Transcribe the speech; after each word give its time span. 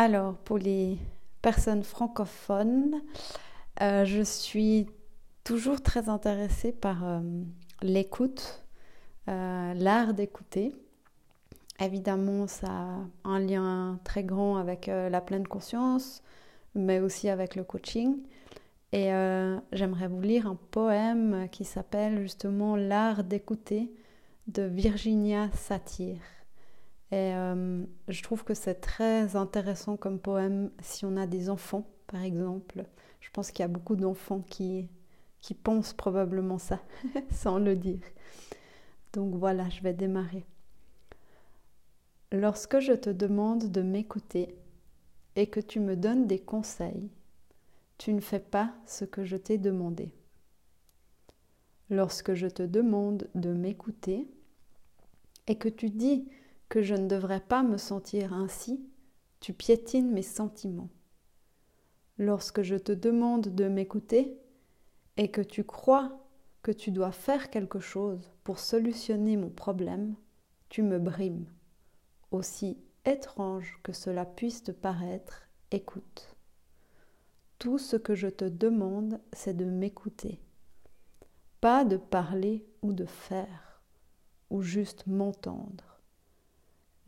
Alors, 0.00 0.34
pour 0.36 0.58
les 0.58 0.96
personnes 1.42 1.82
francophones, 1.82 3.02
euh, 3.82 4.04
je 4.04 4.22
suis 4.22 4.86
toujours 5.42 5.82
très 5.82 6.08
intéressée 6.08 6.70
par 6.70 7.02
euh, 7.02 7.20
l'écoute, 7.82 8.64
euh, 9.26 9.74
l'art 9.74 10.14
d'écouter. 10.14 10.72
Évidemment, 11.80 12.46
ça 12.46 12.68
a 12.68 12.98
un 13.24 13.40
lien 13.40 13.98
très 14.04 14.22
grand 14.22 14.56
avec 14.56 14.86
la 14.86 15.20
pleine 15.20 15.48
conscience, 15.48 16.22
mais 16.76 17.00
aussi 17.00 17.28
avec 17.28 17.56
le 17.56 17.64
coaching. 17.64 18.18
Et 18.92 19.10
j'aimerais 19.72 20.08
vous 20.08 20.20
lire 20.20 20.48
un 20.48 20.58
poème 20.72 21.48
qui 21.52 21.64
s'appelle 21.64 22.20
justement 22.20 22.74
L'art 22.74 23.22
d'écouter 23.22 23.92
de 24.48 24.62
Virginia 24.62 25.50
Satir. 25.54 26.16
Et 27.10 27.32
je 28.08 28.22
trouve 28.22 28.44
que 28.44 28.54
c'est 28.54 28.74
très 28.74 29.34
intéressant 29.34 29.96
comme 29.96 30.18
poème 30.18 30.70
si 30.82 31.06
on 31.06 31.16
a 31.16 31.26
des 31.26 31.48
enfants, 31.48 31.86
par 32.06 32.22
exemple. 32.22 32.84
Je 33.20 33.30
pense 33.30 33.50
qu'il 33.50 33.62
y 33.62 33.64
a 33.64 33.68
beaucoup 33.68 33.96
d'enfants 33.96 34.40
qui, 34.40 34.88
qui 35.40 35.54
pensent 35.54 35.94
probablement 35.94 36.58
ça, 36.58 36.80
sans 37.30 37.58
le 37.58 37.76
dire. 37.76 38.00
Donc 39.12 39.34
voilà, 39.34 39.68
je 39.70 39.82
vais 39.82 39.94
démarrer. 39.94 40.44
Lorsque 42.30 42.78
je 42.80 42.92
te 42.92 43.08
demande 43.08 43.70
de 43.70 43.80
m'écouter 43.80 44.54
et 45.34 45.46
que 45.46 45.60
tu 45.60 45.80
me 45.80 45.96
donnes 45.96 46.26
des 46.26 46.38
conseils, 46.38 47.10
tu 47.96 48.12
ne 48.12 48.20
fais 48.20 48.40
pas 48.40 48.74
ce 48.86 49.04
que 49.04 49.24
je 49.24 49.36
t'ai 49.36 49.56
demandé. 49.56 50.12
Lorsque 51.90 52.34
je 52.34 52.46
te 52.46 52.62
demande 52.62 53.28
de 53.34 53.52
m'écouter 53.52 54.28
et 55.46 55.56
que 55.56 55.70
tu 55.70 55.88
dis 55.88 56.28
que 56.68 56.82
je 56.82 56.94
ne 56.94 57.08
devrais 57.08 57.40
pas 57.40 57.62
me 57.62 57.78
sentir 57.78 58.32
ainsi, 58.32 58.80
tu 59.40 59.52
piétines 59.52 60.10
mes 60.10 60.22
sentiments. 60.22 60.90
Lorsque 62.18 62.62
je 62.62 62.76
te 62.76 62.92
demande 62.92 63.48
de 63.48 63.68
m'écouter 63.68 64.38
et 65.16 65.30
que 65.30 65.40
tu 65.40 65.64
crois 65.64 66.18
que 66.62 66.72
tu 66.72 66.90
dois 66.90 67.12
faire 67.12 67.50
quelque 67.50 67.80
chose 67.80 68.30
pour 68.44 68.58
solutionner 68.58 69.36
mon 69.36 69.50
problème, 69.50 70.16
tu 70.68 70.82
me 70.82 70.98
brimes. 70.98 71.46
Aussi 72.30 72.78
étrange 73.04 73.78
que 73.82 73.92
cela 73.92 74.26
puisse 74.26 74.62
te 74.62 74.72
paraître, 74.72 75.48
écoute. 75.70 76.34
Tout 77.58 77.78
ce 77.78 77.96
que 77.96 78.14
je 78.14 78.28
te 78.28 78.44
demande, 78.44 79.20
c'est 79.32 79.56
de 79.56 79.64
m'écouter. 79.64 80.40
Pas 81.60 81.84
de 81.84 81.96
parler 81.96 82.66
ou 82.82 82.92
de 82.92 83.06
faire, 83.06 83.82
ou 84.50 84.62
juste 84.62 85.06
m'entendre. 85.06 85.97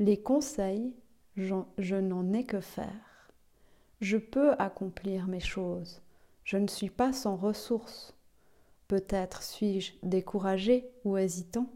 Les 0.01 0.17
conseils, 0.17 0.95
je 1.37 1.97
n'en 1.97 2.33
ai 2.33 2.45
que 2.45 2.61
faire. 2.61 3.31
Je 4.01 4.17
peux 4.17 4.53
accomplir 4.53 5.27
mes 5.27 5.41
choses. 5.41 6.01
Je 6.43 6.57
ne 6.57 6.69
suis 6.69 6.89
pas 6.89 7.13
sans 7.13 7.37
ressources. 7.37 8.17
Peut-être 8.89 9.43
suis-je 9.43 9.93
découragé 10.03 10.89
ou 11.05 11.19
hésitant, 11.19 11.71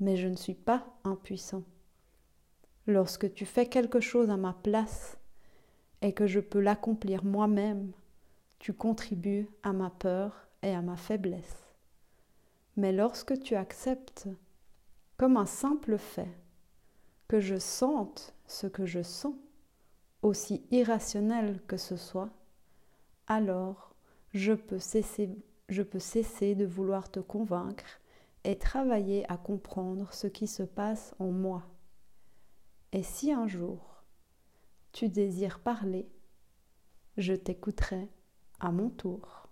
mais 0.00 0.16
je 0.16 0.26
ne 0.26 0.36
suis 0.36 0.54
pas 0.54 0.86
impuissant. 1.04 1.64
Lorsque 2.86 3.34
tu 3.34 3.44
fais 3.44 3.66
quelque 3.66 4.00
chose 4.00 4.30
à 4.30 4.38
ma 4.38 4.54
place 4.54 5.18
et 6.00 6.14
que 6.14 6.26
je 6.26 6.40
peux 6.40 6.60
l'accomplir 6.60 7.26
moi-même, 7.26 7.92
tu 8.58 8.72
contribues 8.72 9.50
à 9.62 9.74
ma 9.74 9.90
peur 9.90 10.48
et 10.62 10.70
à 10.70 10.80
ma 10.80 10.96
faiblesse. 10.96 11.66
Mais 12.78 12.92
lorsque 12.92 13.38
tu 13.40 13.54
acceptes, 13.54 14.28
comme 15.18 15.36
un 15.36 15.44
simple 15.44 15.98
fait, 15.98 16.32
que 17.28 17.40
je 17.40 17.56
sente 17.56 18.34
ce 18.46 18.66
que 18.66 18.86
je 18.86 19.02
sens, 19.02 19.34
aussi 20.22 20.64
irrationnel 20.70 21.60
que 21.66 21.76
ce 21.76 21.96
soit, 21.96 22.30
alors 23.26 23.94
je 24.32 24.52
peux 24.52 24.78
cesser, 24.78 25.30
je 25.68 25.82
peux 25.82 25.98
cesser 25.98 26.54
de 26.54 26.64
vouloir 26.64 27.10
te 27.10 27.20
convaincre 27.20 28.00
et 28.44 28.56
travailler 28.56 29.30
à 29.30 29.36
comprendre 29.36 30.12
ce 30.12 30.26
qui 30.26 30.46
se 30.46 30.62
passe 30.62 31.14
en 31.18 31.30
moi. 31.30 31.64
Et 32.92 33.02
si 33.02 33.32
un 33.32 33.46
jour 33.46 34.04
tu 34.92 35.08
désires 35.08 35.58
parler, 35.58 36.08
je 37.16 37.34
t'écouterai 37.34 38.08
à 38.60 38.70
mon 38.70 38.88
tour. 38.88 39.45